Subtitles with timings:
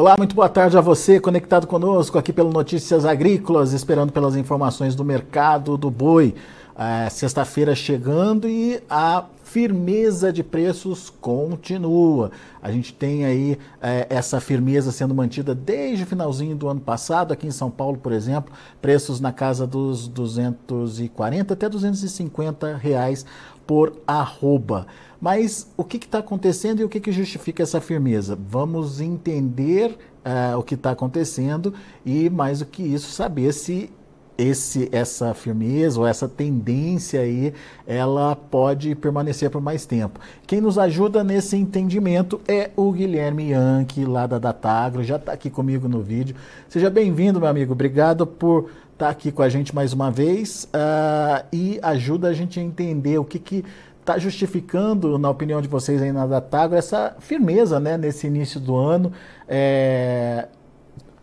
[0.00, 4.94] Olá, muito boa tarde a você, conectado conosco aqui pelo Notícias Agrícolas, esperando pelas informações
[4.94, 6.34] do mercado do boi.
[6.76, 12.30] É, Sexta-feira chegando e a firmeza de preços continua.
[12.62, 17.32] A gente tem aí é, essa firmeza sendo mantida desde o finalzinho do ano passado,
[17.32, 23.26] aqui em São Paulo, por exemplo, preços na casa dos 240 até 250 reais
[23.66, 24.86] por arroba.
[25.20, 28.38] Mas o que está acontecendo e o que, que justifica essa firmeza?
[28.48, 31.74] Vamos entender uh, o que está acontecendo
[32.04, 33.90] e, mais do que isso, saber se
[34.40, 37.52] esse, essa firmeza ou essa tendência aí,
[37.86, 40.18] ela pode permanecer por mais tempo.
[40.46, 45.50] Quem nos ajuda nesse entendimento é o Guilherme Yankee, lá da Datagro, já está aqui
[45.50, 46.34] comigo no vídeo.
[46.68, 47.72] Seja bem-vindo, meu amigo.
[47.72, 52.32] Obrigado por estar tá aqui com a gente mais uma vez uh, e ajuda a
[52.32, 53.64] gente a entender o que, que
[54.00, 58.74] está justificando, na opinião de vocês aí na Datago, essa firmeza né, nesse início do
[58.74, 59.12] ano.
[59.46, 60.48] É,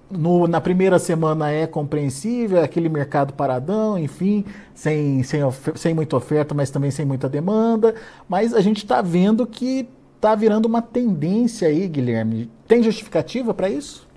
[0.09, 5.41] no, na primeira semana é compreensível, é aquele mercado paradão, enfim, sem, sem,
[5.75, 7.95] sem muita oferta, mas também sem muita demanda.
[8.27, 12.49] Mas a gente está vendo que está virando uma tendência aí, Guilherme.
[12.67, 14.07] Tem justificativa para isso?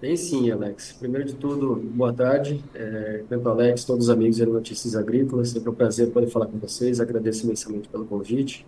[0.00, 0.92] Tem sim, Alex.
[0.98, 2.62] Primeiro de tudo, boa tarde.
[2.74, 7.00] É, Alex, todos os amigos da Notícias Agrícolas, sempre um prazer poder falar com vocês.
[7.00, 8.66] Agradeço imensamente pelo convite.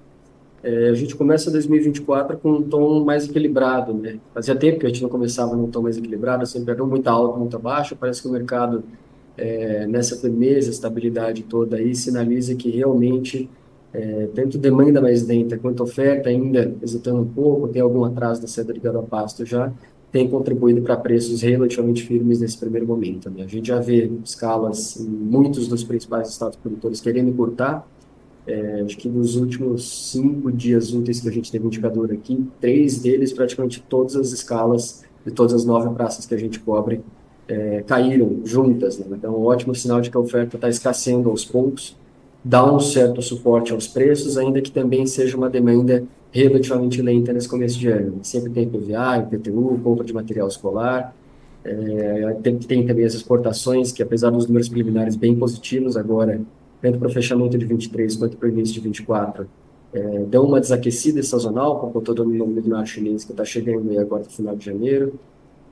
[0.62, 4.18] É, a gente começa 2024 com um tom mais equilibrado, né?
[4.34, 7.38] Fazia tempo que a gente não começava num tom mais equilibrado, sempre era muito alto,
[7.38, 7.94] muito baixo.
[7.94, 8.82] Parece que o mercado,
[9.36, 13.48] é, nessa firmeza, estabilidade toda aí, sinaliza que realmente,
[13.92, 18.48] é, tanto demanda mais lenta quanto oferta ainda hesitando um pouco, tem algum atraso da
[18.48, 19.72] saída ligado a pasto já,
[20.16, 23.28] tem contribuído para preços relativamente firmes nesse primeiro momento.
[23.28, 23.44] Né?
[23.44, 27.86] A gente já vê escalas em muitos dos principais estados produtores querendo cortar.
[28.46, 32.98] É, acho que nos últimos cinco dias úteis que a gente teve indicador aqui, três
[32.98, 37.00] deles, praticamente todas as escalas de todas as nove praças que a gente cobre,
[37.48, 38.98] é, caíram juntas.
[38.98, 39.06] Né?
[39.10, 41.96] Então, ótimo sinal de que a oferta está escasseando aos poucos,
[42.44, 47.48] dá um certo suporte aos preços, ainda que também seja uma demanda relativamente lenta nesse
[47.48, 48.20] começo de ano.
[48.22, 51.14] Sempre tem PVA, IPTU, compra de material escolar,
[51.64, 56.40] é, tem, tem também as exportações, que apesar dos números preliminares bem positivos agora,
[56.80, 59.48] tanto para o fechamento de 23 quanto para o início de 24,
[59.92, 63.90] é, dão uma desaquecida sazonal, com todo o nome do mar chinês que está chegando
[63.90, 65.14] aí agora no final de janeiro.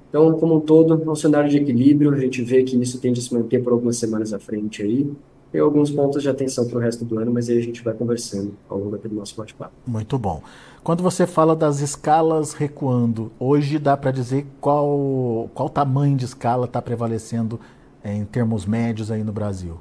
[0.08, 3.20] Então, como um todo, é um cenário de equilíbrio, a gente vê que isso tende
[3.20, 5.10] a se manter por algumas semanas à frente aí,
[5.54, 7.94] tem alguns pontos de atenção para o resto do ano, mas aí a gente vai
[7.94, 9.72] conversando ao longo do nosso bate-papo.
[9.86, 10.42] Muito bom.
[10.82, 16.64] Quando você fala das escalas recuando, hoje dá para dizer qual, qual tamanho de escala
[16.64, 17.60] está prevalecendo
[18.02, 19.78] é, em termos médios aí no Brasil?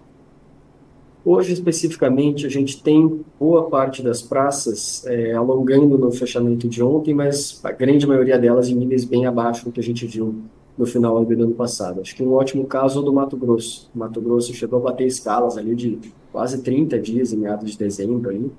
[1.25, 7.13] Hoje, especificamente, a gente tem boa parte das praças é, alongando no fechamento de ontem,
[7.13, 10.35] mas a grande maioria delas em níveis bem abaixo do que a gente viu
[10.77, 12.01] no final do ano passado.
[12.01, 13.89] Acho que um ótimo caso é do Mato Grosso.
[13.95, 15.97] O Mato Grosso chegou a bater escalas ali de
[16.29, 18.51] quase 30 dias em meados de dezembro ali.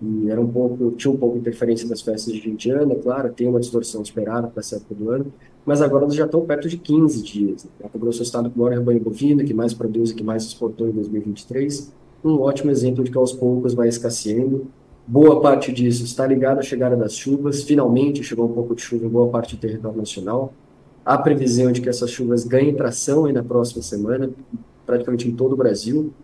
[0.00, 3.32] E era um pouco, tinha um pouco de interferência das festas de 20 anos, claro,
[3.32, 5.32] tem uma distorção esperada para essa época do ano,
[5.64, 7.66] mas agora já estão perto de 15 dias.
[7.82, 10.44] Mato Grosso é o estado com maior rebanho bovino, que mais produz e que mais
[10.44, 12.03] exportou em 2023.
[12.24, 14.66] Um ótimo exemplo de que aos poucos vai escasseando.
[15.06, 17.62] Boa parte disso está ligado à chegada das chuvas.
[17.62, 20.54] Finalmente chegou um pouco de chuva em boa parte do território nacional.
[21.04, 24.30] Há previsão de que essas chuvas ganhem tração aí na próxima semana,
[24.86, 26.14] praticamente em todo o Brasil,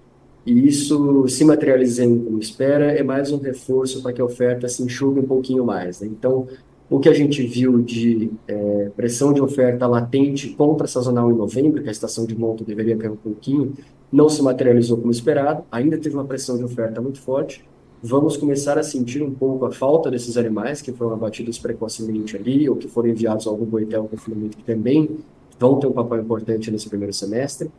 [0.47, 4.83] e isso se materializando como espera é mais um reforço para que a oferta se
[4.83, 6.01] enxugue um pouquinho mais.
[6.01, 6.09] Né?
[6.11, 6.49] Então,
[6.91, 11.81] o que a gente viu de é, pressão de oferta latente contra sazonal em novembro,
[11.81, 13.75] que a estação de monta deveria cair um pouquinho,
[14.11, 17.65] não se materializou como esperado, ainda teve uma pressão de oferta muito forte,
[18.03, 22.69] vamos começar a sentir um pouco a falta desses animais que foram abatidos precocemente ali,
[22.69, 25.17] ou que foram enviados ao Boitel confinamento, que também
[25.61, 27.71] vão ter um papel importante nesse primeiro semestre,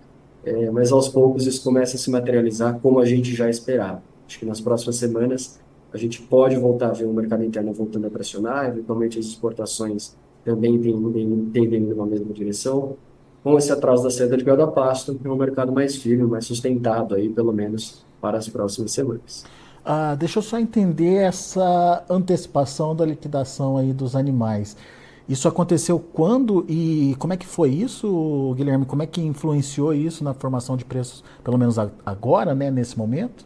[0.46, 4.02] é, mas aos poucos isso começa a se materializar como a gente já esperava.
[4.26, 5.60] Acho que nas próximas semanas
[5.94, 10.16] a gente pode voltar a ver o mercado interno voltando a pressionar, eventualmente as exportações
[10.44, 12.96] também tendem, tendem numa mesma direção.
[13.44, 16.46] Com esse atraso da saída de gado a pasto, é um mercado mais firme, mais
[16.46, 19.44] sustentado aí, pelo menos para as próximas semanas.
[19.84, 24.78] Ah, deixa eu só entender essa antecipação da liquidação aí dos animais.
[25.28, 28.86] Isso aconteceu quando e como é que foi isso, Guilherme?
[28.86, 33.46] Como é que influenciou isso na formação de preços, pelo menos agora, né, nesse momento?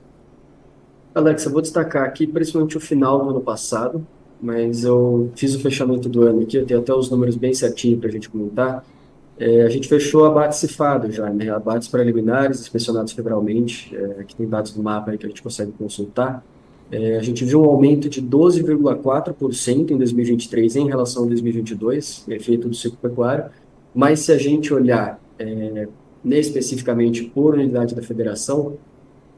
[1.16, 4.06] Alex, eu vou destacar aqui principalmente o final do ano passado,
[4.42, 8.02] mas eu fiz o fechamento do ano aqui, eu tenho até os números bem certinhos
[8.02, 8.86] para a gente comentar.
[9.40, 11.50] É, a gente fechou abates cifado já, né?
[11.50, 15.72] Abates preliminares, inspecionados federalmente, é, que tem dados do mapa aí que a gente consegue
[15.72, 16.44] consultar.
[16.92, 22.68] É, a gente viu um aumento de 12,4% em 2023 em relação a 2022, efeito
[22.68, 23.46] do ciclo pecuário,
[23.94, 25.88] mas se a gente olhar é,
[26.26, 28.78] especificamente por unidade da federação,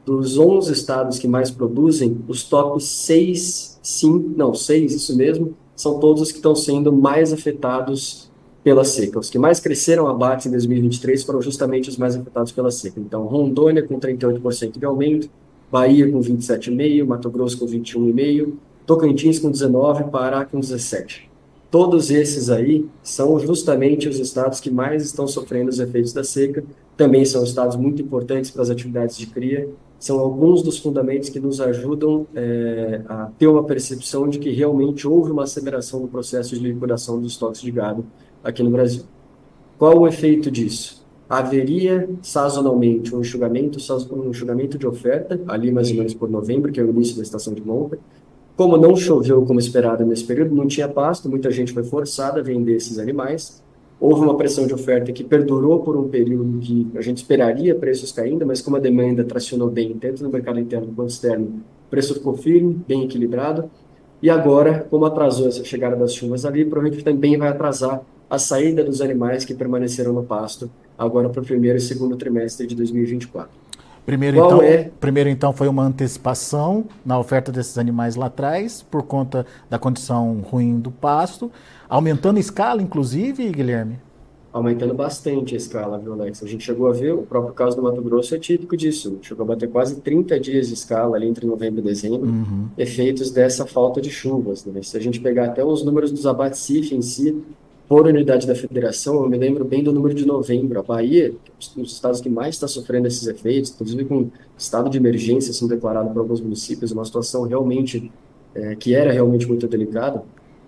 [0.08, 6.00] dos 11 estados que mais produzem, os top 6, 5, não, 6, isso mesmo, são
[6.00, 8.30] todos os que estão sendo mais afetados
[8.64, 9.18] pela seca.
[9.18, 12.98] Os que mais cresceram abates em 2023 foram justamente os mais afetados pela seca.
[12.98, 15.28] Então, Rondônia com 38% de aumento,
[15.70, 18.54] Bahia com 27,5%, Mato Grosso com 21,5%,
[18.86, 21.28] Tocantins com 19%, Pará com 17%.
[21.70, 26.64] Todos esses aí são justamente os estados que mais estão sofrendo os efeitos da seca.
[26.96, 29.68] Também são estados muito importantes para as atividades de cria.
[29.98, 35.08] São alguns dos fundamentos que nos ajudam é, a ter uma percepção de que realmente
[35.08, 38.04] houve uma aceleração no processo de liquidação dos estoques de gado
[38.42, 39.02] aqui no Brasil.
[39.76, 41.04] Qual o efeito disso?
[41.28, 43.78] Haveria sazonalmente um enxugamento,
[44.12, 47.22] um enxugamento de oferta, ali mais ou menos por novembro, que é o início da
[47.22, 47.98] estação de monta,
[48.58, 52.42] como não choveu como esperado nesse período, não tinha pasto, muita gente foi forçada a
[52.42, 53.62] vender esses animais.
[54.00, 58.12] Houve uma pressão de oferta que perdurou por um período que a gente esperaria preços
[58.12, 61.46] caindo, mas como a demanda tracionou bem, tanto no mercado interno quanto externo,
[61.86, 63.68] o preço ficou firme, bem equilibrado.
[64.22, 68.84] E agora, como atrasou essa chegada das chuvas ali, provavelmente também vai atrasar a saída
[68.84, 73.67] dos animais que permaneceram no pasto agora para o primeiro e segundo trimestre de 2024.
[74.08, 74.90] Primeiro então, é?
[74.98, 80.40] primeiro, então, foi uma antecipação na oferta desses animais lá atrás, por conta da condição
[80.50, 81.52] ruim do pasto,
[81.86, 83.98] aumentando a escala, inclusive, Guilherme?
[84.50, 86.42] Aumentando bastante a escala, viu, Alex?
[86.42, 89.18] A gente chegou a ver, o próprio caso do Mato Grosso é típico disso.
[89.20, 92.66] Chegou a bater quase 30 dias de escala ali entre novembro e dezembro, uhum.
[92.78, 94.64] efeitos dessa falta de chuvas.
[94.64, 94.80] Né?
[94.82, 97.36] Se a gente pegar até os números dos abates CIF em si,
[97.88, 100.78] por unidade da federação, eu me lembro bem do número de novembro.
[100.78, 101.34] A Bahia,
[101.74, 105.70] um dos estados que mais está sofrendo esses efeitos, inclusive com estado de emergência sendo
[105.70, 108.12] declarado para alguns municípios, uma situação realmente
[108.54, 110.22] é, que era realmente muito delicada.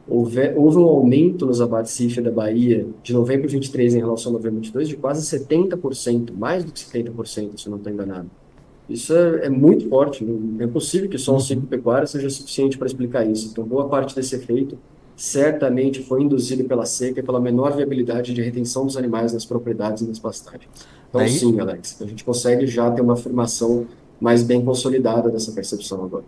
[0.09, 4.31] Houve, houve um aumento nos abates CIF da Bahia de novembro de 23 em relação
[4.31, 7.93] a novembro de 22 de quase 70%, mais do que 70%, se eu não estou
[7.93, 8.31] enganado.
[8.89, 12.79] Isso é, é, muito forte, não é possível que só um ciclo pecuário seja suficiente
[12.79, 13.51] para explicar isso.
[13.53, 14.79] Então, boa parte desse efeito
[15.21, 20.03] certamente foi induzido pela seca e pela menor viabilidade de retenção dos animais nas propriedades
[20.03, 20.71] e nas pastagens.
[21.11, 21.29] Então, Daí...
[21.29, 23.87] sim, Alex, a gente consegue já ter uma afirmação
[24.19, 26.25] mais bem consolidada dessa percepção agora.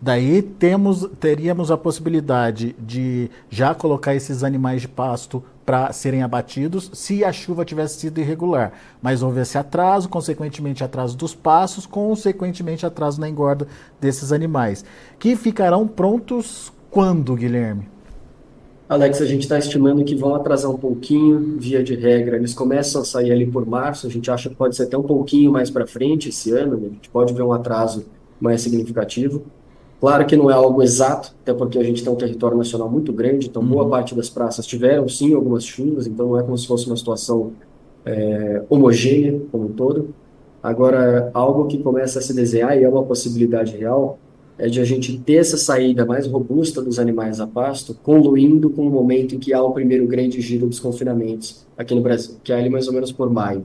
[0.00, 6.88] Daí temos, teríamos a possibilidade de já colocar esses animais de pasto para serem abatidos
[6.94, 8.74] se a chuva tivesse sido irregular.
[9.02, 13.66] Mas houve esse atraso, consequentemente atraso dos pastos, consequentemente atraso na engorda
[14.00, 14.84] desses animais,
[15.18, 17.95] que ficarão prontos quando, Guilherme?
[18.88, 22.36] Alex, a gente está estimando que vão atrasar um pouquinho, via de regra.
[22.36, 25.02] Eles começam a sair ali por março, a gente acha que pode ser até um
[25.02, 26.86] pouquinho mais para frente esse ano, né?
[26.86, 28.06] a gente pode ver um atraso
[28.40, 29.42] mais significativo.
[29.98, 33.12] Claro que não é algo exato, até porque a gente tem um território nacional muito
[33.12, 33.90] grande, então boa uhum.
[33.90, 37.54] parte das praças tiveram sim algumas chuvas, então não é como se fosse uma situação
[38.04, 40.14] é, homogênea como um todo.
[40.62, 44.18] Agora, algo que começa a se desenhar e é uma possibilidade real
[44.58, 48.86] é de a gente ter essa saída mais robusta dos animais a pasto, concluindo com
[48.86, 52.52] o momento em que há o primeiro grande giro dos confinamentos aqui no Brasil, que
[52.52, 53.64] é ali mais ou menos por maio.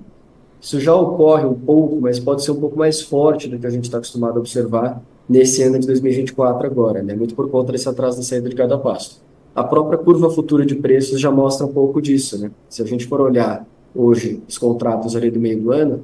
[0.60, 3.70] Isso já ocorre um pouco, mas pode ser um pouco mais forte do que a
[3.70, 7.16] gente está acostumado a observar nesse ano de 2024 agora, né?
[7.16, 9.22] muito por conta desse atraso da saída de cada pasto.
[9.56, 12.38] A própria curva futura de preços já mostra um pouco disso.
[12.38, 12.52] Né?
[12.70, 16.04] Se a gente for olhar hoje os contratos ali do meio do ano,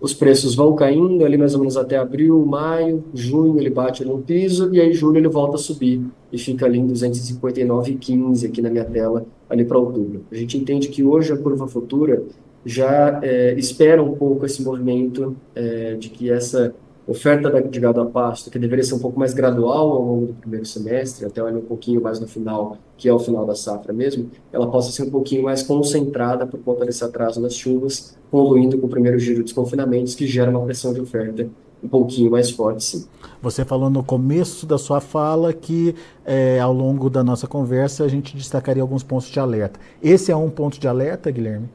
[0.00, 4.18] os preços vão caindo ali mais ou menos até abril, maio, junho ele bate no
[4.18, 6.00] piso e aí julho ele volta a subir
[6.32, 10.24] e fica ali em 259,15 aqui na minha tela ali para outubro.
[10.30, 12.22] A gente entende que hoje a curva futura
[12.64, 16.74] já é, espera um pouco esse movimento é, de que essa
[17.08, 20.34] oferta de gado a pasto, que deveria ser um pouco mais gradual ao longo do
[20.34, 24.30] primeiro semestre, até um pouquinho mais no final, que é o final da safra mesmo,
[24.52, 28.86] ela possa ser um pouquinho mais concentrada por conta desse atraso das chuvas, poluindo com
[28.86, 31.48] o primeiro giro de desconfinamentos, que gera uma pressão de oferta
[31.82, 33.06] um pouquinho mais forte, sim.
[33.40, 35.94] Você falou no começo da sua fala que
[36.26, 39.78] é, ao longo da nossa conversa a gente destacaria alguns pontos de alerta.
[40.02, 41.68] Esse é um ponto de alerta, Guilherme?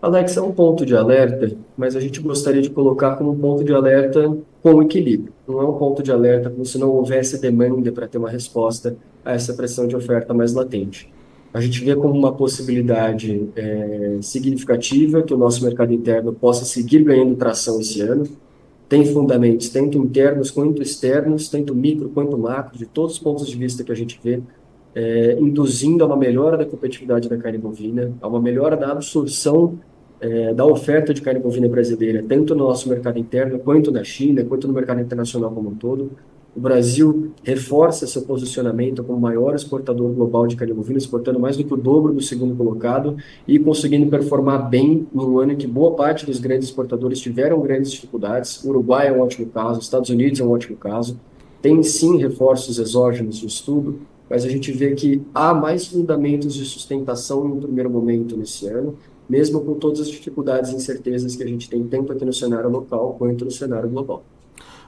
[0.00, 3.64] Alex, é um ponto de alerta, mas a gente gostaria de colocar como um ponto
[3.64, 5.32] de alerta com equilíbrio.
[5.48, 8.96] Não é um ponto de alerta como se não houvesse demanda para ter uma resposta
[9.24, 11.10] a essa pressão de oferta mais latente.
[11.52, 17.02] A gente vê como uma possibilidade é, significativa que o nosso mercado interno possa seguir
[17.02, 18.24] ganhando tração esse ano.
[18.88, 23.56] Tem fundamentos, tanto internos quanto externos, tanto micro quanto macro, de todos os pontos de
[23.56, 24.42] vista que a gente vê,
[24.96, 29.78] é, induzindo a uma melhora da competitividade da carne bovina, a uma melhora da absorção
[30.18, 34.42] é, da oferta de carne bovina brasileira, tanto no nosso mercado interno, quanto na China,
[34.42, 36.12] quanto no mercado internacional como um todo.
[36.56, 41.64] O Brasil reforça seu posicionamento como maior exportador global de carne bovina, exportando mais do
[41.64, 45.94] que o dobro do segundo colocado e conseguindo performar bem no ano em que boa
[45.94, 48.64] parte dos grandes exportadores tiveram grandes dificuldades.
[48.64, 51.20] O Uruguai é um ótimo caso, os Estados Unidos é um ótimo caso.
[51.60, 53.98] Tem sim reforços exógenos no estudo,
[54.28, 58.96] mas a gente vê que há mais fundamentos de sustentação no primeiro momento nesse ano,
[59.28, 62.68] mesmo com todas as dificuldades e incertezas que a gente tem tanto aqui no cenário
[62.70, 64.24] local quanto no cenário global.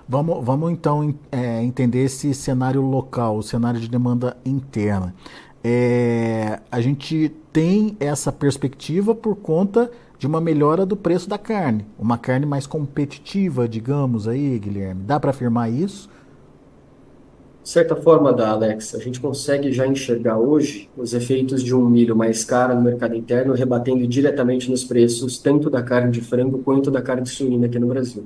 [0.08, 5.14] Vamos, vamos então é, entender esse cenário local, o cenário de demanda interna.
[5.62, 11.84] É, a gente tem essa perspectiva por conta de uma melhora do preço da carne,
[11.98, 15.02] uma carne mais competitiva, digamos aí, Guilherme.
[15.04, 16.08] Dá para afirmar isso?
[17.68, 18.94] De certa forma dá, Alex.
[18.94, 23.14] A gente consegue já enxergar hoje os efeitos de um milho mais caro no mercado
[23.14, 27.66] interno, rebatendo diretamente nos preços tanto da carne de frango quanto da carne de suína
[27.66, 28.24] aqui no Brasil.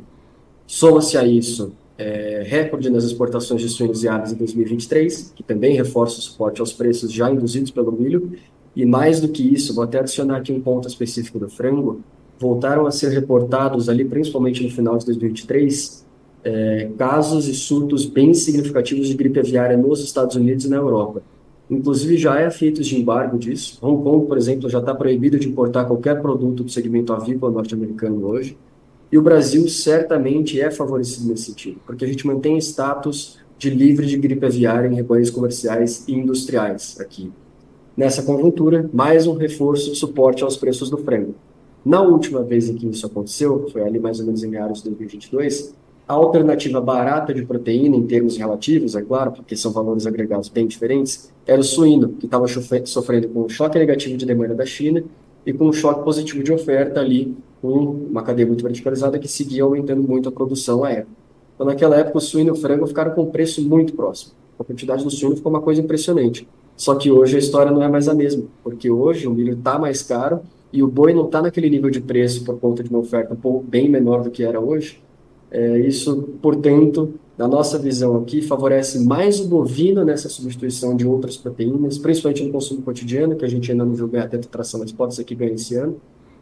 [0.64, 5.74] Soma-se a isso é, recorde nas exportações de suínos e aves em 2023, que também
[5.74, 8.30] reforça o suporte aos preços já induzidos pelo milho.
[8.76, 12.00] E mais do que isso, vou até adicionar aqui um ponto específico do frango,
[12.38, 16.01] voltaram a ser reportados ali, principalmente no final de 2023,
[16.44, 21.22] é, casos e surtos bem significativos de gripe aviária nos Estados Unidos e na Europa.
[21.70, 23.78] Inclusive, já é feito de embargo disso.
[23.80, 28.26] Hong Kong, por exemplo, já está proibido de importar qualquer produto do segmento avícola norte-americano
[28.26, 28.58] hoje.
[29.10, 34.06] E o Brasil certamente é favorecido nesse sentido, porque a gente mantém status de livre
[34.06, 37.30] de gripe aviária em rebanhos comerciais e industriais aqui.
[37.96, 41.34] Nessa conjuntura, mais um reforço de suporte aos preços do frango.
[41.84, 44.88] Na última vez em que isso aconteceu, foi ali mais ou menos em meados de
[44.88, 45.74] 2022,
[46.06, 50.66] a alternativa barata de proteína, em termos relativos, é claro, porque são valores agregados bem
[50.66, 52.46] diferentes, era o suíno, que estava
[52.84, 55.02] sofrendo com um choque negativo de demanda da China
[55.46, 57.68] e com um choque positivo de oferta ali com
[58.10, 61.22] uma cadeia muito verticalizada que seguia aumentando muito a produção à época.
[61.54, 64.32] Então, naquela época, o suíno e o frango ficaram com um preço muito próximo.
[64.58, 66.48] A quantidade do suíno ficou uma coisa impressionante.
[66.76, 69.78] Só que hoje a história não é mais a mesma, porque hoje o milho está
[69.78, 70.40] mais caro
[70.72, 73.88] e o boi não está naquele nível de preço por conta de uma oferta bem
[73.88, 75.00] menor do que era hoje.
[75.54, 81.36] É, isso, portanto, na nossa visão aqui, favorece mais o bovino nessa substituição de outras
[81.36, 84.90] proteínas, principalmente no consumo cotidiano, que a gente ainda não viu ganhar tanta tração, mas
[84.90, 86.00] pode ser que ganhe esse ano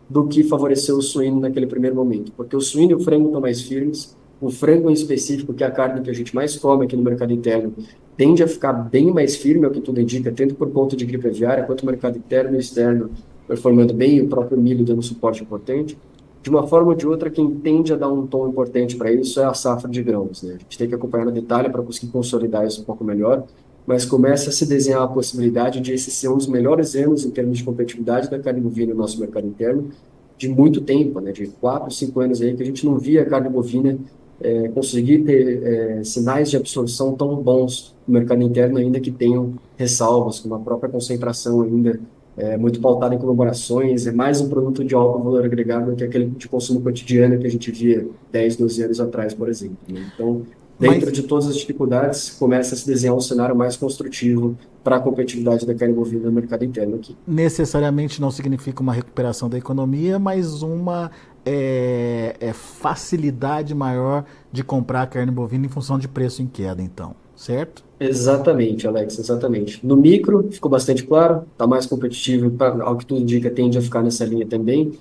[0.08, 3.40] do que favorecer o suíno naquele primeiro momento, porque o suíno e o frango estão
[3.40, 6.84] mais firmes, o frango em específico, que é a carne que a gente mais come
[6.84, 7.74] aqui no mercado interno,
[8.16, 11.04] tende a ficar bem mais firme, é o que tudo indica, tanto por conta de
[11.04, 13.10] gripe aviária, quanto o mercado interno e externo
[13.48, 15.98] performando bem, e o próprio milho dando suporte importante.
[16.42, 19.40] De uma forma ou de outra, quem tende a dar um tom importante para isso
[19.40, 20.42] é a safra de grãos.
[20.42, 20.54] Né?
[20.54, 23.44] A gente tem que acompanhar no detalhe para conseguir consolidar isso um pouco melhor,
[23.86, 27.30] mas começa a se desenhar a possibilidade de esse ser um dos melhores anos em
[27.30, 29.90] termos de competitividade da carne bovina no nosso mercado interno
[30.38, 33.26] de muito tempo, né, de quatro, cinco anos aí que a gente não via a
[33.26, 33.98] carne bovina
[34.40, 39.54] é, conseguir ter é, sinais de absorção tão bons no mercado interno, ainda que tenham
[39.76, 42.00] ressalvas, como a própria concentração ainda
[42.40, 46.02] é, muito pautada em comemorações, é mais um produto de alto valor agregado do que
[46.02, 49.76] aquele de consumo cotidiano que a gente via 10, 12 anos atrás, por exemplo.
[49.86, 50.10] Né?
[50.14, 50.42] Então,
[50.78, 51.12] dentro Mas...
[51.12, 55.66] de todas as dificuldades, começa a se desenhar um cenário mais construtivo para a competitividade
[55.66, 57.14] da carne bovina no mercado interno aqui.
[57.26, 61.10] Necessariamente não significa uma recuperação da economia, mas uma
[61.44, 67.14] é, é facilidade maior de comprar carne bovina em função de preço em queda, então,
[67.36, 67.89] certo?
[68.02, 69.86] Exatamente, Alex, exatamente.
[69.86, 74.02] No micro ficou bastante claro, está mais competitivo, ao que tudo indica, tende a ficar
[74.02, 74.92] nessa linha também.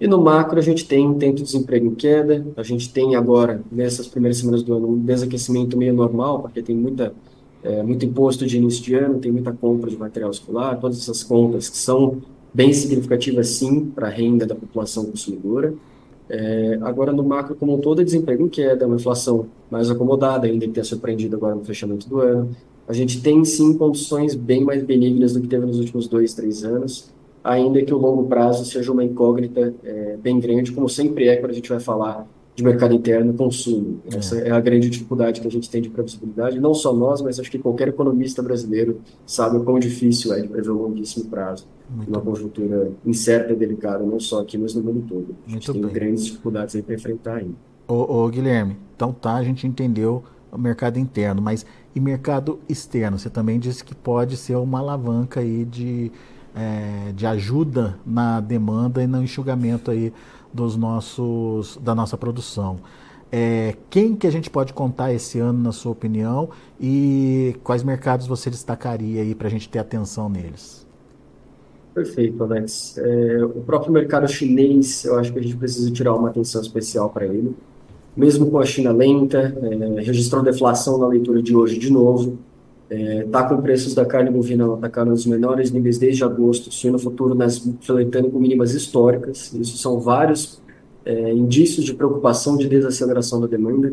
[0.00, 4.08] E no macro a gente tem tento desemprego em queda, a gente tem agora, nessas
[4.08, 7.14] primeiras semanas do ano, um desaquecimento meio normal, porque tem muita,
[7.62, 11.22] é, muito imposto de início de ano, tem muita compra de material escolar, todas essas
[11.22, 12.20] contas que são
[12.52, 15.74] bem significativas sim para a renda da população consumidora.
[16.28, 20.66] É, agora no macro como um todo, desemprego em queda, uma inflação mais acomodada, ainda
[20.66, 22.50] que tenha surpreendido agora no fechamento do ano.
[22.86, 26.64] A gente tem sim condições bem mais benignas do que teve nos últimos dois, três
[26.64, 27.10] anos
[27.42, 31.52] ainda que o longo prazo seja uma incógnita é, bem grande, como sempre é quando
[31.52, 32.26] a gente vai falar
[32.58, 34.00] de mercado interno consumo.
[34.12, 34.16] É.
[34.16, 37.38] Essa é a grande dificuldade que a gente tem de previsibilidade, não só nós, mas
[37.38, 41.68] acho que qualquer economista brasileiro sabe o quão difícil é de prever o longuíssimo prazo,
[41.88, 42.26] Muito uma bem.
[42.32, 45.36] conjuntura incerta e delicada, não só aqui, mas no mundo todo.
[45.46, 45.92] A gente Muito tem bem.
[45.92, 47.54] grandes dificuldades aí para enfrentar ainda.
[47.86, 53.20] Ô, ô, Guilherme, então tá, a gente entendeu o mercado interno, mas e mercado externo?
[53.20, 56.10] Você também disse que pode ser uma alavanca aí de
[56.58, 60.12] é, de ajuda na demanda e no enxugamento aí
[60.52, 62.80] dos nossos, da nossa produção.
[63.30, 66.48] É, quem que a gente pode contar esse ano, na sua opinião,
[66.80, 70.86] e quais mercados você destacaria aí para a gente ter atenção neles?
[71.94, 72.96] Perfeito, Alex.
[72.98, 77.10] É, o próprio mercado chinês, eu acho que a gente precisa tirar uma atenção especial
[77.10, 77.54] para ele.
[78.16, 82.38] mesmo com a China lenta, é, registrou deflação na leitura de hoje de novo,
[82.90, 87.34] está é, com preços da carne bovina atacando nos menores níveis desde agosto, suíno futuro
[87.34, 89.52] nas, flertando com mínimas históricas.
[89.52, 90.60] Isso são vários
[91.04, 93.92] é, indícios de preocupação de desaceleração da demanda.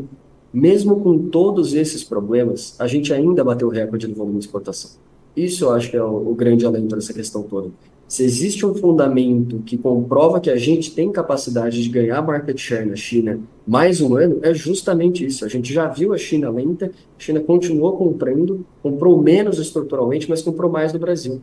[0.53, 4.91] Mesmo com todos esses problemas, a gente ainda bateu recorde no volume de exportação.
[5.35, 7.69] Isso eu acho que é o, o grande alento dessa questão toda.
[8.07, 12.85] Se existe um fundamento que comprova que a gente tem capacidade de ganhar market share
[12.85, 15.43] na China mais um ano, é justamente isso.
[15.43, 20.43] A gente já viu a China lenta, a China continuou comprando, comprou menos estruturalmente, mas
[20.43, 21.41] comprou mais no Brasil.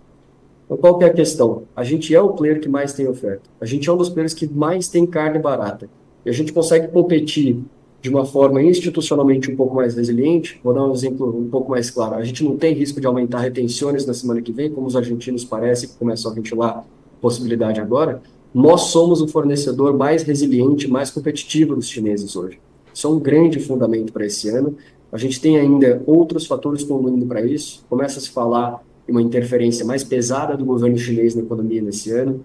[0.65, 1.65] Então, qual que é a questão?
[1.75, 3.43] A gente é o player que mais tem oferta.
[3.61, 5.91] A gente é um dos players que mais tem carne barata.
[6.25, 7.59] E a gente consegue competir
[8.03, 10.61] de uma forma institucionalmente um pouco mais resiliente.
[10.63, 12.17] Vou dar um exemplo um pouco mais claro.
[12.17, 15.45] A gente não tem risco de aumentar retenções na semana que vem, como os argentinos
[15.45, 16.85] parecem que começam a ventilar
[17.21, 18.21] possibilidade agora.
[18.53, 22.59] Nós somos o fornecedor mais resiliente, mais competitivo dos chineses hoje.
[22.93, 24.77] Isso é um grande fundamento para esse ano.
[25.13, 27.85] A gente tem ainda outros fatores contribuindo para isso.
[27.89, 32.11] Começa a se falar em uma interferência mais pesada do governo chinês na economia nesse
[32.11, 32.41] ano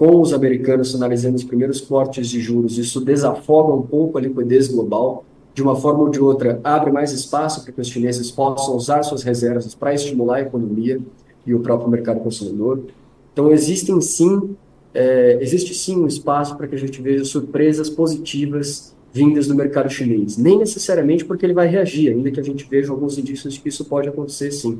[0.00, 4.66] com os americanos sinalizando os primeiros cortes de juros, isso desafoga um pouco a liquidez
[4.66, 8.74] global, de uma forma ou de outra, abre mais espaço para que os chineses possam
[8.74, 10.98] usar suas reservas para estimular a economia
[11.46, 12.82] e o próprio mercado consumidor.
[13.30, 14.56] Então, existem sim,
[14.94, 19.90] é, existe sim um espaço para que a gente veja surpresas positivas vindas do mercado
[19.90, 20.38] chinês.
[20.38, 23.68] Nem necessariamente porque ele vai reagir, ainda que a gente veja alguns indícios de que
[23.68, 24.78] isso pode acontecer sim.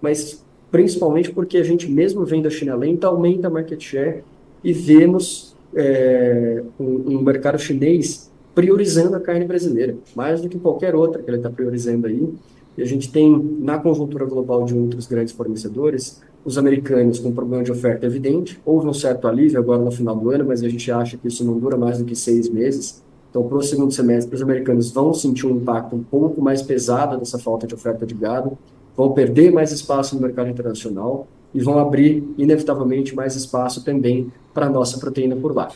[0.00, 4.24] Mas principalmente porque a gente, mesmo vendo a China lenta, aumenta a market share
[4.62, 10.94] e vemos é, um, um, mercado chinês priorizando a carne brasileira, mais do que qualquer
[10.94, 12.28] outra que ele está priorizando aí.
[12.76, 17.62] E a gente tem, na conjuntura global de outros grandes fornecedores, os americanos com problema
[17.62, 18.60] de oferta evidente.
[18.64, 21.44] Houve um certo alívio agora no final do ano, mas a gente acha que isso
[21.44, 23.02] não dura mais do que seis meses.
[23.30, 27.16] Então, para o segundo semestre, os americanos vão sentir um impacto um pouco mais pesado
[27.18, 28.58] dessa falta de oferta de gado,
[28.96, 34.66] vão perder mais espaço no mercado internacional e vão abrir, inevitavelmente, mais espaço também para
[34.66, 35.70] a nossa proteína por lá.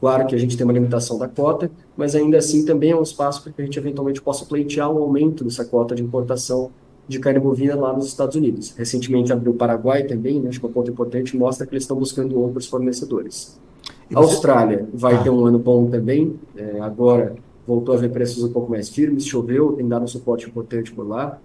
[0.00, 3.02] Claro que a gente tem uma limitação da cota, mas ainda assim também é um
[3.02, 6.70] espaço para que a gente eventualmente possa pleitear um aumento dessa cota de importação
[7.08, 8.74] de carne bovina lá nos Estados Unidos.
[8.76, 11.84] Recentemente abriu o Paraguai também, né, acho que é um ponto importante, mostra que eles
[11.84, 13.58] estão buscando outros fornecedores.
[14.14, 15.22] A Austrália vai ah.
[15.22, 17.34] ter um ano bom também, é, agora
[17.66, 21.06] voltou a ver preços um pouco mais firmes, choveu, tem dado um suporte importante por
[21.06, 21.40] lá,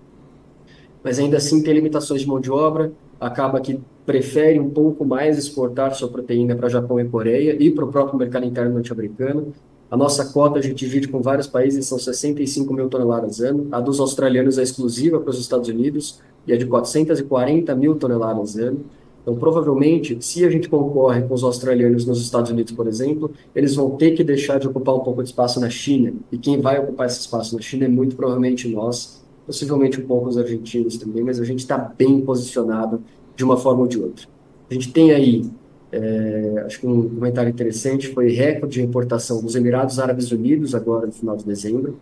[1.03, 5.37] mas ainda assim tem limitações de mão de obra, acaba que prefere um pouco mais
[5.37, 9.53] exportar sua proteína para Japão e Coreia e para o próprio mercado interno norte-americano.
[9.91, 13.67] A nossa cota a gente divide com vários países, são 65 mil toneladas ano.
[13.71, 18.57] A dos australianos é exclusiva para os Estados Unidos e é de 440 mil toneladas
[18.57, 18.83] ano.
[19.21, 23.75] Então, provavelmente, se a gente concorre com os australianos nos Estados Unidos, por exemplo, eles
[23.75, 26.13] vão ter que deixar de ocupar um pouco de espaço na China.
[26.31, 29.20] E quem vai ocupar esse espaço na China é muito provavelmente nós,
[29.51, 33.03] possivelmente um pouco os argentinos também, mas a gente está bem posicionado
[33.35, 34.25] de uma forma ou de outra.
[34.69, 35.43] A gente tem aí,
[35.91, 41.05] é, acho que um comentário interessante foi recorde de importação dos Emirados Árabes Unidos agora
[41.05, 41.99] no final de dezembro,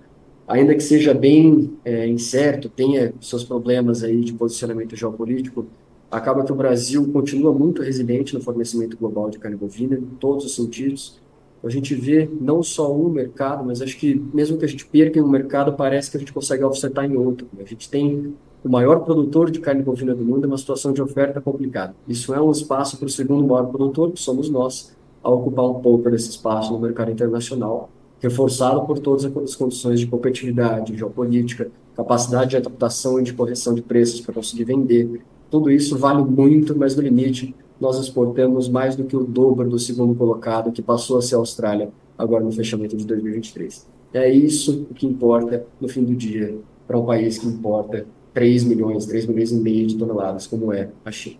[0.47, 5.65] ainda que seja bem é, incerto, tenha seus problemas aí de posicionamento geopolítico,
[6.11, 10.45] acaba que o Brasil continua muito resiliente no fornecimento global de carne bovina, em todos
[10.45, 11.19] os sentidos,
[11.63, 15.19] a gente vê não só um mercado, mas acho que mesmo que a gente perca
[15.19, 17.47] em um mercado, parece que a gente consegue offsetar em outro.
[17.59, 21.01] A gente tem o maior produtor de carne bovina do mundo, é uma situação de
[21.01, 21.95] oferta complicada.
[22.07, 25.81] Isso é um espaço para o segundo maior produtor, que somos nós, a ocupar um
[25.81, 32.51] pouco desse espaço no mercado internacional, reforçado por todas as condições de competitividade, geopolítica, capacidade
[32.51, 35.21] de adaptação e de correção de preços para conseguir vender.
[35.49, 39.79] Tudo isso vale muito, mas no limite nós exportamos mais do que o dobro do
[39.79, 43.87] segundo colocado, que passou a ser a Austrália, agora no fechamento de 2023.
[44.13, 49.05] É isso que importa no fim do dia para um país que importa 3 milhões,
[49.05, 51.37] 3 milhões e meio de toneladas, como é a China.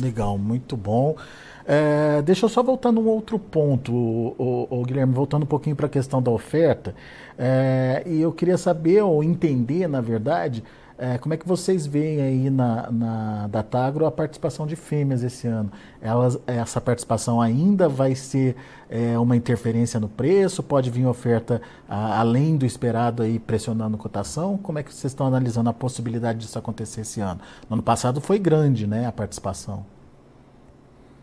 [0.00, 1.16] Legal, muito bom.
[1.64, 4.34] É, deixa eu só voltar num outro ponto, o,
[4.70, 6.94] o, o Guilherme, voltando um pouquinho para a questão da oferta.
[7.38, 10.62] É, e eu queria saber, ou entender, na verdade,
[10.98, 15.46] é, como é que vocês veem aí na, na Datagro a participação de fêmeas esse
[15.46, 15.70] ano?
[16.00, 18.56] Elas, essa participação ainda vai ser
[18.88, 20.62] é, uma interferência no preço?
[20.62, 24.58] Pode vir oferta a, além do esperado aí pressionando cotação?
[24.58, 27.40] Como é que vocês estão analisando a possibilidade disso acontecer esse ano?
[27.68, 29.84] No ano passado foi grande né, a participação.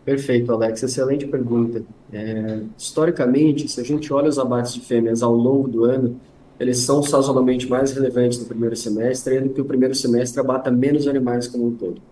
[0.04, 0.82] Perfeito, Alex.
[0.82, 1.82] Excelente pergunta.
[2.12, 6.20] É, historicamente, se a gente olha os abates de fêmeas ao longo do ano,
[6.60, 11.08] eles são sazonalmente mais relevantes no primeiro semestre, ainda que o primeiro semestre abata menos
[11.08, 12.02] animais como um todo.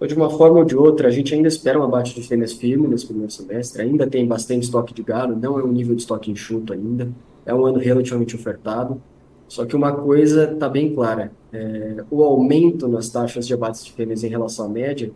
[0.00, 2.52] Ou de uma forma ou de outra, a gente ainda espera um abate de fêmeas
[2.52, 6.02] firme nesse primeiro semestre, ainda tem bastante estoque de gado, não é um nível de
[6.02, 7.08] estoque enxuto ainda.
[7.46, 9.00] é um ano relativamente ofertado.
[9.46, 13.92] Só que uma coisa está bem clara: é, o aumento nas taxas de abates de
[13.92, 15.12] fêmeas em relação à média,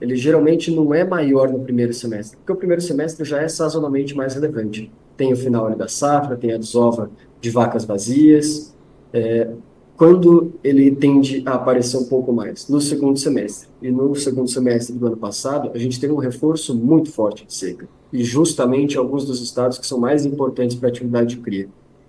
[0.00, 4.16] ele geralmente não é maior no primeiro semestre, porque o primeiro semestre já é sazonalmente
[4.16, 4.92] mais relevante.
[5.16, 8.74] Tem o final da safra, tem a desova de vacas vazias.
[9.12, 9.50] É,
[9.96, 12.68] quando ele tende a aparecer um pouco mais?
[12.68, 13.68] No segundo semestre.
[13.80, 17.54] E no segundo semestre do ano passado, a gente teve um reforço muito forte de
[17.54, 17.88] seca.
[18.12, 21.68] E justamente alguns dos estados que são mais importantes para a atividade de cria.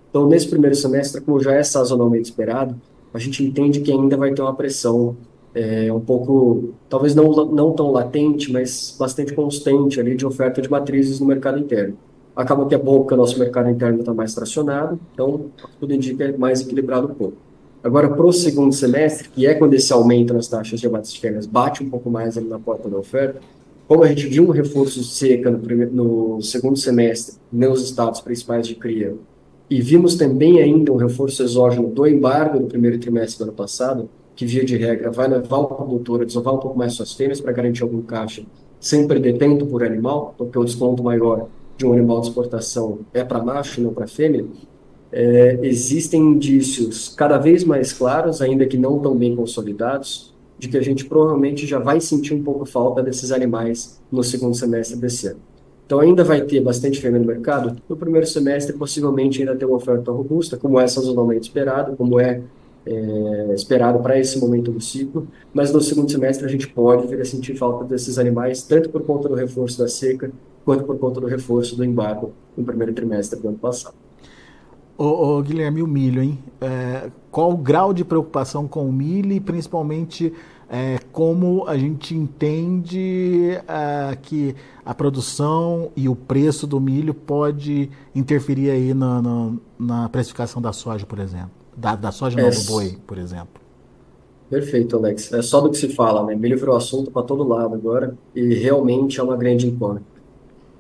[0.10, 2.80] Então, nesse primeiro semestre, como já é sazonalmente esperado,
[3.14, 5.16] a gente entende que ainda vai ter uma pressão
[5.54, 10.70] é, um pouco, talvez não, não tão latente, mas bastante constante ali de oferta de
[10.70, 11.98] matrizes no mercado interno.
[12.36, 16.36] Acaba que é bom o nosso mercado interno está mais tracionado, então tudo indica é
[16.36, 17.38] mais equilibrado um pouco.
[17.84, 21.20] Agora, para o segundo semestre, que é quando esse aumento nas taxas de abates de
[21.20, 23.40] fêmeas bate um pouco mais ali na porta da oferta,
[23.88, 28.22] como a gente viu um reforço de seca no, primeiro, no segundo semestre nos estados
[28.22, 29.14] principais de cria,
[29.70, 34.10] e vimos também ainda um reforço exógeno do embargo no primeiro trimestre do ano passado,
[34.36, 37.40] que via de regra vai levar o produtor a desovar um pouco mais suas fêmeas
[37.40, 38.44] para garantir algum caixa
[38.80, 41.48] sem perder tempo por animal, porque o desconto maior
[41.84, 44.46] de um animal de exportação é para macho não para fêmea,
[45.12, 50.78] é, existem indícios cada vez mais claros, ainda que não tão bem consolidados, de que
[50.78, 55.28] a gente provavelmente já vai sentir um pouco falta desses animais no segundo semestre desse
[55.28, 55.40] ano.
[55.86, 57.76] Então ainda vai ter bastante fêmea no mercado.
[57.88, 62.42] No primeiro semestre, possivelmente ainda ter uma oferta robusta, como é sazonalmente esperado, como é,
[62.86, 65.28] é esperado para esse momento do ciclo.
[65.54, 69.04] Mas no segundo semestre a gente pode vir a sentir falta desses animais, tanto por
[69.04, 70.32] conta do reforço da seca,
[70.64, 73.96] quanto por conta do reforço do embargo no primeiro trimestre do ano passado.
[74.98, 76.40] Ô, ô, Guilherme, o milho, hein?
[76.62, 80.32] É, qual o grau de preocupação com o milho e principalmente
[80.70, 87.90] é, como a gente entende é, que a produção e o preço do milho pode
[88.14, 91.52] interferir aí na, na, na precificação da soja, por exemplo?
[91.76, 93.62] Da, da soja não, do boi, por exemplo.
[94.48, 95.34] Perfeito, Alex.
[95.34, 96.36] É só do que se fala, né?
[96.36, 100.13] Milho virou assunto para todo lado agora e realmente é uma grande incógnita.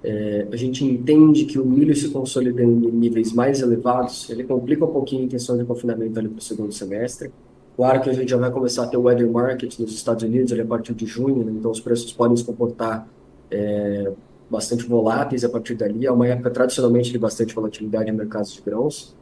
[0.03, 4.83] É, a gente entende que o milho se consolidando em níveis mais elevados, ele complica
[4.83, 7.31] um pouquinho a intenção de confinamento ali para o segundo semestre.
[7.75, 10.51] Claro que a gente já vai começar a ter o weather market nos Estados Unidos
[10.51, 11.53] ali a partir de junho, né?
[11.57, 13.07] então os preços podem se comportar
[13.49, 14.11] é,
[14.49, 16.05] bastante voláteis a partir dali.
[16.05, 19.15] É uma época tradicionalmente de bastante volatilidade em mercados de grãos.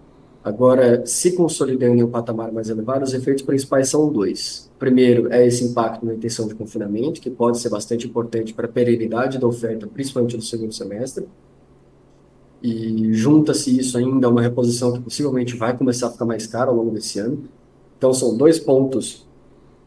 [0.43, 4.71] Agora, se consolidando em um patamar mais elevado, os efeitos principais são dois.
[4.79, 8.69] Primeiro, é esse impacto na intenção de confinamento, que pode ser bastante importante para a
[8.69, 11.27] perenidade da oferta, principalmente no segundo semestre.
[12.63, 16.71] E junta-se isso ainda a uma reposição que possivelmente vai começar a ficar mais cara
[16.71, 17.43] ao longo desse ano.
[17.97, 19.27] Então, são dois pontos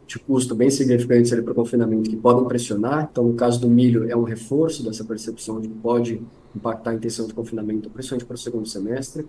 [0.06, 3.08] de custo bem significantes para o confinamento que podem pressionar.
[3.10, 6.22] Então, no caso do milho, é um reforço dessa percepção de que pode
[6.54, 9.26] impactar a intenção de confinamento, principalmente para o segundo semestre.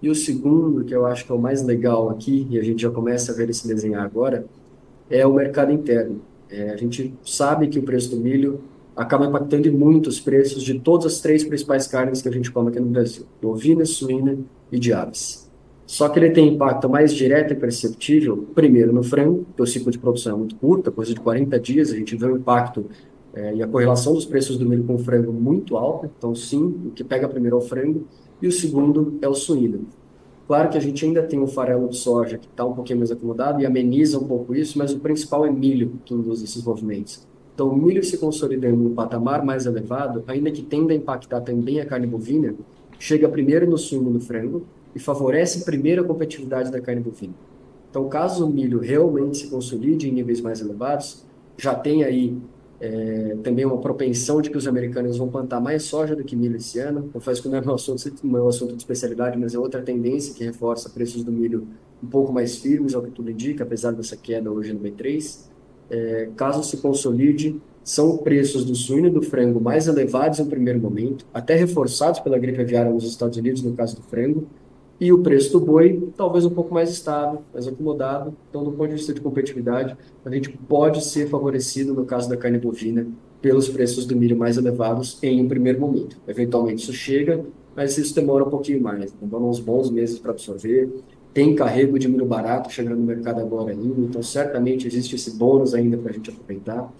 [0.00, 2.82] E o segundo, que eu acho que é o mais legal aqui, e a gente
[2.82, 4.46] já começa a ver esse desenhar agora,
[5.10, 6.20] é o mercado interno.
[6.48, 8.60] É, a gente sabe que o preço do milho
[8.96, 12.70] acaba impactando muito os preços de todas as três principais carnes que a gente come
[12.70, 14.38] aqui no Brasil: bovina, suína
[14.70, 15.48] e de aves.
[15.86, 19.90] Só que ele tem impacto mais direto e perceptível, primeiro no frango, que o ciclo
[19.90, 22.84] de produção é muito curto, coisa de 40 dias, a gente vê o impacto
[23.32, 26.62] é, e a correlação dos preços do milho com o frango muito alta, então sim,
[26.86, 28.06] o que pega primeiro é o frango,
[28.40, 29.86] e o segundo é o suíno.
[30.46, 33.10] Claro que a gente ainda tem o farelo de soja que está um pouquinho mais
[33.10, 37.26] acomodado e ameniza um pouco isso, mas o principal é milho que induz esses movimentos.
[37.54, 41.80] Então, o milho se consolidando um patamar mais elevado, ainda que tenda a impactar também
[41.80, 42.54] a carne bovina,
[42.98, 47.34] chega primeiro no sumo no frango e favorece primeiro a competitividade da carne bovina.
[47.90, 52.36] Então, caso o milho realmente se consolide em níveis mais elevados, já tem aí
[52.80, 56.56] é, também uma propensão de que os americanos vão plantar mais soja do que milho
[56.56, 57.10] esse ano.
[57.12, 60.34] Confesso que não é meu assunto, é um assunto de especialidade, mas é outra tendência
[60.34, 61.66] que reforça preços do milho
[62.02, 65.48] um pouco mais firmes, ao que tudo indica, apesar dessa queda hoje no B3.
[65.90, 70.78] É, caso se consolide, são preços do suíno e do frango mais elevados em primeiro
[70.78, 74.46] momento, até reforçados pela gripe aviária nos Estados Unidos, no caso do frango,
[75.00, 78.34] e o preço do boi talvez um pouco mais estável, mais acomodado.
[78.48, 82.36] Então, do ponto de vista de competitividade, a gente pode ser favorecido, no caso da
[82.36, 83.06] carne bovina,
[83.40, 86.16] pelos preços do milho mais elevados em um primeiro momento.
[86.26, 87.44] Eventualmente isso chega,
[87.76, 89.12] mas isso demora um pouquinho mais.
[89.12, 90.90] Demora uns bons meses para absorver.
[91.32, 95.74] Tem carrego de milho barato chegando no mercado agora ainda, então certamente existe esse bônus
[95.74, 96.92] ainda para a gente aproveitar.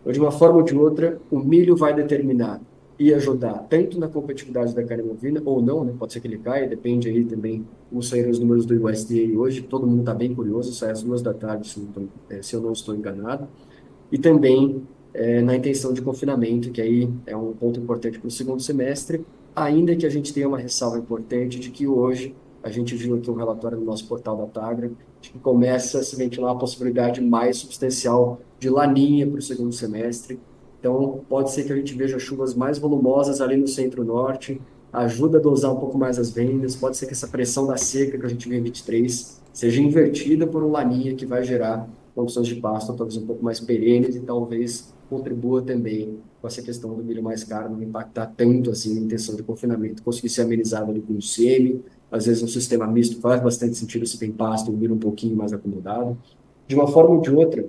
[0.00, 2.60] Então, de uma forma ou de outra, o milho vai determinar
[2.98, 5.94] e ajudar tanto na competitividade da carne bovina ou não, né?
[5.96, 9.62] Pode ser que ele caia, depende aí também como saíram os números do USDA hoje.
[9.62, 12.60] Todo mundo está bem curioso, sai às duas da tarde, se, tô, é, se eu
[12.60, 13.46] não estou enganado.
[14.10, 14.82] E também
[15.14, 19.24] é, na intenção de confinamento, que aí é um ponto importante para o segundo semestre,
[19.54, 23.30] ainda que a gente tenha uma ressalva importante de que hoje a gente viu aqui
[23.30, 27.20] um relatório no nosso portal da Tagra, de que começa a se ventilar uma possibilidade
[27.20, 30.38] mais substancial de laninha para o segundo semestre.
[30.78, 34.60] Então, pode ser que a gente veja chuvas mais volumosas ali no centro-norte,
[34.92, 38.16] ajuda a dosar um pouco mais as vendas, pode ser que essa pressão da seca
[38.16, 42.46] que a gente vê em 23 seja invertida por um laninha que vai gerar condições
[42.46, 47.02] de pasto talvez um pouco mais perenes e talvez contribua também com essa questão do
[47.02, 51.00] milho mais caro não impactar tanto assim a intenção de confinamento, conseguir ser amenizado ali
[51.00, 54.76] com o semi, às vezes um sistema misto faz bastante sentido se tem pasto, um
[54.76, 56.16] milho um pouquinho mais acomodado.
[56.66, 57.68] De uma forma ou de outra,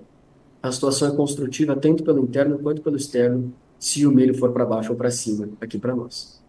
[0.61, 4.65] a situação é construtiva tanto pelo interno quanto pelo externo, se o milho for para
[4.65, 6.39] baixo ou para cima aqui para nós.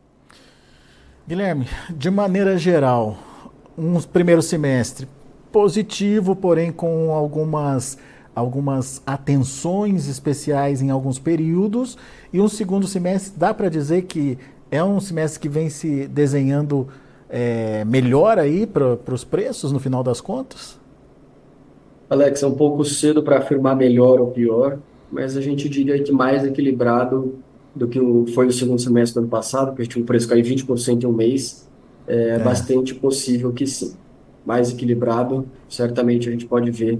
[1.27, 3.17] Guilherme, de maneira geral,
[3.79, 5.07] um primeiro semestre
[5.53, 7.99] positivo, porém com algumas
[8.35, 11.99] algumas atenções especiais em alguns períodos
[12.33, 14.39] e um segundo semestre dá para dizer que
[14.71, 16.89] é um semestre que vem se desenhando
[17.29, 20.80] é, melhor aí para os preços no final das contas?
[22.11, 24.81] Alex, é um pouco cedo para afirmar melhor ou pior,
[25.13, 27.37] mas a gente diria que mais equilibrado
[27.73, 28.01] do que
[28.35, 31.05] foi o segundo semestre do ano passado, porque a gente tinha um preço cair 20%
[31.05, 31.69] em um mês,
[32.09, 33.95] é, é bastante possível que sim.
[34.45, 36.99] Mais equilibrado, certamente a gente pode ver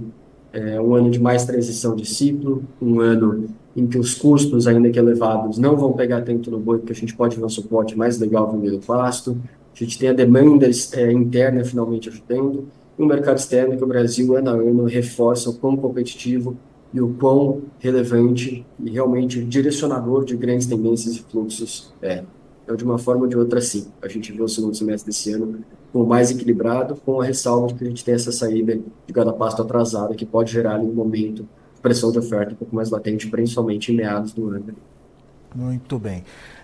[0.53, 4.89] é, um ano de mais transição de ciclo, um ano em que os custos, ainda
[4.89, 7.97] que elevados, não vão pegar tanto no boi, porque a gente pode ver um suporte
[7.97, 9.37] mais legal meio do pasto,
[9.75, 13.87] a gente tem a demanda é, interna finalmente ajudando, e o mercado externo que o
[13.87, 16.57] Brasil, ano a ano, reforça o quão competitivo
[16.93, 22.23] e o quão relevante e realmente direcionador de grandes tendências e fluxos é.
[22.63, 23.87] Então, de uma forma ou de outra, sim.
[24.01, 25.59] A gente vê o segundo semestre desse ano
[25.91, 29.33] com mais equilibrado, com a ressalva de que a gente tem essa saída de cada
[29.33, 31.43] pasto atrasada, que pode gerar ali um momento
[31.75, 34.75] de pressão de oferta um pouco mais latente, principalmente em meados do ano.
[35.53, 36.23] Muito bem.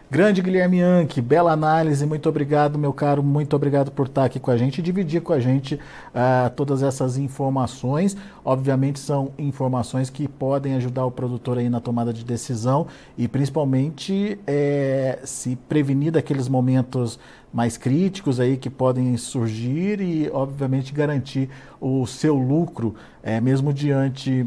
[0.09, 4.49] Grande Guilherme Anke, bela análise, muito obrigado, meu caro, muito obrigado por estar aqui com
[4.49, 8.15] a gente e dividir com a gente uh, todas essas informações.
[8.45, 14.39] Obviamente são informações que podem ajudar o produtor aí na tomada de decisão e principalmente
[14.47, 17.19] é, se prevenir daqueles momentos
[17.51, 21.49] mais críticos aí que podem surgir e obviamente garantir
[21.81, 24.45] o seu lucro, é, mesmo diante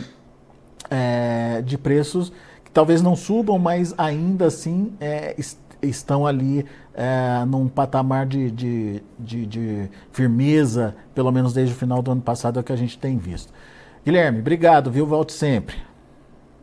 [0.90, 2.33] é, de preços
[2.72, 9.02] talvez não subam, mas ainda assim é, est estão ali é, num patamar de, de,
[9.18, 12.76] de, de, firmeza, pelo menos desde o final do ano passado, é o que a
[12.76, 13.52] gente tem visto.
[14.04, 15.06] Guilherme, obrigado, viu?
[15.06, 15.76] Volte sempre.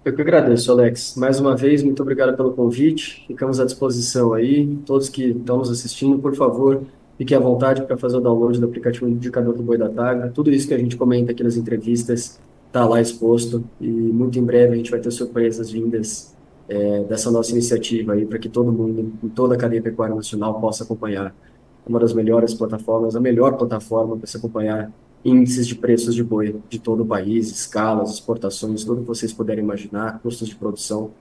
[0.03, 1.15] Eu que agradeço, Alex.
[1.17, 3.25] Mais uma vez, muito obrigado pelo convite.
[3.27, 4.67] Ficamos à disposição aí.
[4.85, 6.81] Todos que estão nos assistindo, por favor,
[7.17, 10.29] fiquem à vontade para fazer o download do aplicativo Indicador do Boi da Tagra.
[10.29, 14.43] Tudo isso que a gente comenta aqui nas entrevistas está lá exposto e muito em
[14.43, 16.35] breve a gente vai ter surpresas vindas
[16.69, 20.59] é, dessa nossa iniciativa aí para que todo mundo, em toda a cadeia pecuária nacional,
[20.59, 21.33] possa acompanhar.
[21.87, 24.91] Uma das melhores plataformas, a melhor plataforma para se acompanhar
[25.23, 29.63] índices de preços de boi de todo o país, escalas, exportações, tudo que vocês puderem
[29.63, 31.11] imaginar, custos de produção,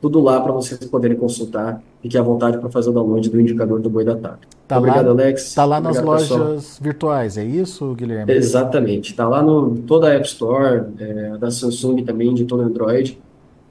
[0.00, 1.82] tudo lá para vocês poderem consultar.
[2.02, 4.40] Fiquem à vontade para fazer o download do indicador do boi da tarde.
[4.68, 5.48] Tá Obrigado, lá, Alex.
[5.48, 6.82] Está lá Obrigado, nas lojas pessoal.
[6.82, 8.32] virtuais, é isso, Guilherme?
[8.32, 9.10] Exatamente.
[9.10, 13.18] Está lá no toda a App Store, é, da Samsung também, de todo Android.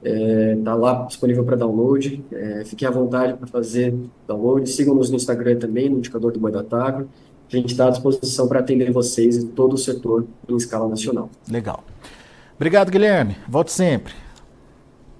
[0.02, 2.24] Está é, tá lá disponível para download.
[2.32, 3.94] É, fiquem à vontade para fazer
[4.26, 4.68] download.
[4.68, 7.08] Sigam-nos no Instagram também, no indicador do Boi da Tagro.
[7.52, 11.30] A gente está à disposição para atender vocês e todo o setor em escala nacional.
[11.50, 11.84] Legal.
[12.56, 13.36] Obrigado, Guilherme.
[13.48, 14.25] Volte sempre.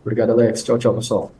[0.06, 0.62] Obrigado, Alex.
[0.62, 1.32] Tchau, tchau, pessoal.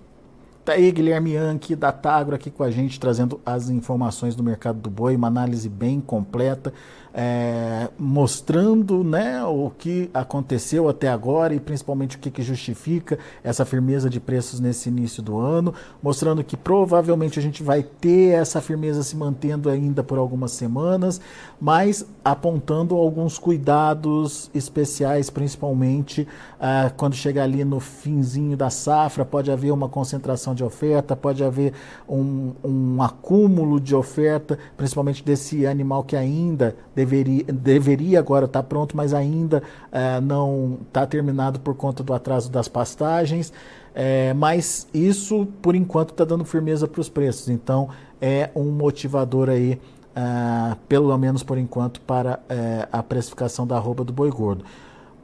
[0.65, 4.81] Tá aí Guilherme Yankee da Tagro aqui com a gente, trazendo as informações do mercado
[4.81, 6.75] do boi, uma análise bem completa
[7.19, 13.65] é, mostrando né, o que aconteceu até agora e principalmente o que, que, justifica essa
[13.65, 18.61] firmeza de preços nesse início do ano, mostrando que provavelmente a gente vai ter essa
[18.61, 21.19] firmeza se mantendo ainda por algumas semanas,
[21.59, 26.29] mas apontando alguns cuidados especiais, principalmente
[26.61, 31.43] ah, quando chegar ali no finzinho da safra, pode haver uma concentração de oferta, pode
[31.43, 31.73] haver
[32.07, 36.77] um, um acúmulo de oferta, principalmente desse animal que ainda
[37.07, 42.13] deveria, deveria agora estar tá pronto, mas ainda é, não está terminado por conta do
[42.13, 43.53] atraso das pastagens.
[43.95, 47.49] É, mas isso, por enquanto, está dando firmeza para os preços.
[47.49, 47.89] Então,
[48.21, 49.81] é um motivador aí,
[50.15, 54.65] é, pelo menos por enquanto, para é, a precificação da arroba do boi gordo.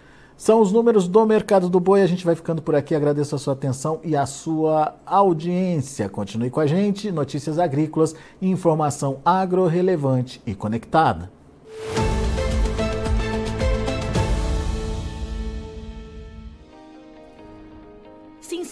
[0.45, 2.03] São os números do mercado do boi.
[2.03, 2.95] A gente vai ficando por aqui.
[2.95, 6.07] Agradeço a sua atenção e a sua audiência.
[6.07, 7.11] Continue com a gente.
[7.11, 11.31] Notícias agrícolas, informação agro relevante e conectada.